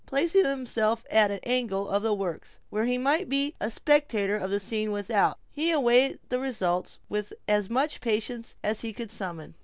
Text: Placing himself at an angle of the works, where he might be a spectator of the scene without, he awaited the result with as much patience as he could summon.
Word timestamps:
Placing 0.07 0.45
himself 0.45 1.05
at 1.11 1.29
an 1.29 1.37
angle 1.43 1.87
of 1.87 2.01
the 2.01 2.11
works, 2.15 2.57
where 2.71 2.85
he 2.85 2.97
might 2.97 3.29
be 3.29 3.53
a 3.61 3.69
spectator 3.69 4.35
of 4.35 4.49
the 4.49 4.59
scene 4.59 4.91
without, 4.91 5.37
he 5.51 5.69
awaited 5.69 6.19
the 6.29 6.39
result 6.39 6.97
with 7.07 7.33
as 7.47 7.69
much 7.69 8.01
patience 8.01 8.55
as 8.63 8.81
he 8.81 8.93
could 8.93 9.11
summon. 9.11 9.53